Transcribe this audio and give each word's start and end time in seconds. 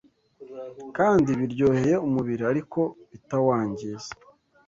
kandi 0.97 1.29
biryoheye 1.39 1.95
umubiri 2.07 2.43
ariko 2.51 2.79
bitawangiza 3.11 4.09